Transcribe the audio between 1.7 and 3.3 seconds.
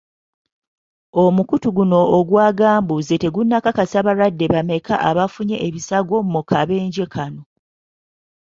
guno ogwa Gambuuze